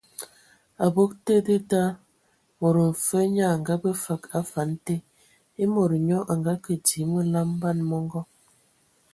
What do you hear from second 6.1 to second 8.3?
a ngəkə dzii məlam, ban mɔngɔ.